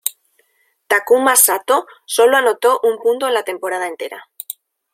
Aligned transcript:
Takuma 0.87 1.35
Satō 1.35 1.85
sólo 2.07 2.35
anotó 2.35 2.79
un 2.81 2.97
punto 2.97 3.27
en 3.27 3.35
la 3.35 3.43
temporada 3.43 3.85
entera. 3.85 4.31